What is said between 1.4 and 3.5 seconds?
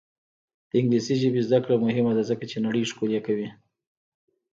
زده کړه مهمه ده ځکه چې نړۍ ښکلې کوي.